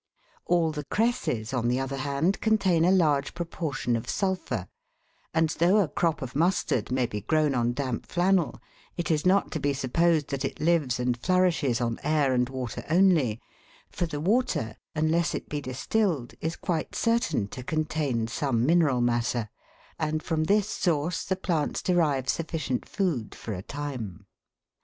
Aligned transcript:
All 0.47 0.71
the 0.71 0.85
cresses, 0.85 1.53
on 1.53 1.67
the 1.67 1.79
other 1.79 1.97
hand, 1.97 2.41
contain 2.41 2.85
a 2.85 2.91
large 2.91 3.35
pro 3.35 3.45
portion 3.45 3.95
of 3.95 4.09
sulphur, 4.09 4.67
and 5.31 5.49
though 5.49 5.77
a 5.77 5.87
crop 5.87 6.23
of 6.23 6.35
mustard 6.35 6.91
may 6.91 7.05
be 7.05 7.21
grown 7.21 7.53
upon 7.53 7.73
damp 7.73 8.07
flannel, 8.07 8.59
it 8.97 9.11
is 9.11 9.27
not 9.27 9.51
to 9.51 9.59
be 9.59 9.73
supposed 9.73 10.29
that 10.29 10.43
it 10.43 10.59
lives 10.59 10.99
and 10.99 11.21
flourishes 11.21 11.79
on 11.79 11.99
air 12.01 12.33
and 12.33 12.49
water 12.49 12.83
only; 12.89 13.39
for 13.91 14.07
the 14.07 14.19
water, 14.19 14.75
unless 14.95 15.35
it 15.35 15.47
be 15.49 15.61
distilled, 15.61 16.33
is 16.41 16.55
quite 16.55 16.95
certain 16.95 17.47
to 17.49 17.61
contain 17.61 18.25
some 18.27 18.65
mineral 18.65 19.01
matter, 19.01 19.49
and 19.99 20.23
from 20.23 20.45
this 20.45 20.67
source 20.67 21.23
the 21.23 21.35
plants 21.35 21.79
derive 21.79 22.25
suffi 22.25 22.57
cient 22.57 22.85
food 22.87 23.35
for 23.35 23.53
a 23.53 23.61
time. 23.61 24.25